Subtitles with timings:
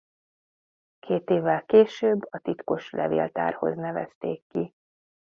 [0.99, 4.73] Két évvel később a titkos levéltárhoz nevezték ki.